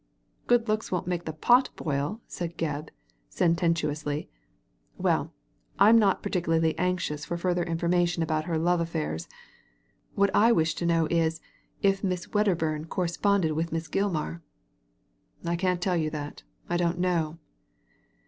"Good 0.47 0.67
looks 0.67 0.91
won't 0.91 1.05
make 1.05 1.25
the 1.25 1.31
pot 1.31 1.69
boil," 1.75 2.21
said 2.25 2.57
Gebb, 2.57 2.89
sententiously. 3.29 4.31
"Well, 4.97 5.31
I'm 5.77 5.99
not 5.99 6.23
particularly 6.23 6.75
anxious 6.79 7.23
for 7.23 7.37
further 7.37 7.61
information 7.63 8.23
about 8.23 8.45
her 8.45 8.57
love 8.57 8.81
affairs. 8.81 9.29
What 10.15 10.35
I 10.35 10.51
wish 10.53 10.73
to 10.81 10.87
know 10.87 11.07
is, 11.11 11.39
if 11.83 12.03
Miss 12.03 12.25
Wedderbum 12.29 12.85
corresponded 12.87 13.51
with 13.51 13.71
Miss 13.71 13.87
Oilman"" 13.89 14.41
I 15.45 15.55
can't 15.55 15.83
tell 15.83 15.97
you 15.97 16.09
that: 16.09 16.41
I 16.67 16.77
don't 16.77 16.97
know.' 16.97 17.37